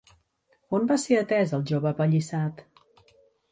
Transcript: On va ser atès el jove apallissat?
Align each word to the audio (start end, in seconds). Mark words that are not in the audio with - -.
On 0.77 0.87
va 0.91 0.97
ser 1.03 1.19
atès 1.19 1.53
el 1.59 1.67
jove 1.73 1.89
apallissat? 1.93 2.67